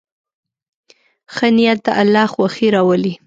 [1.33, 3.13] ښه نیت د الله خوښي راولي.